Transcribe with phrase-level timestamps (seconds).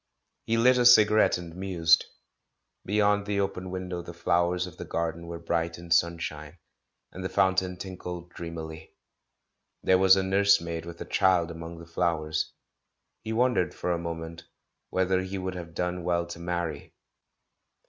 [0.47, 2.05] He lit a cigarettCi and mused.
[2.83, 6.57] Beyond the open window the flowers of the garden were bright in sunshine,
[7.11, 8.95] and the fountain tinkled dreamily.
[9.83, 12.51] There was a nurse maid with a child among the flowers;
[13.21, 14.45] he won dered, for a moment,
[14.89, 16.95] whether he would have done well to marry.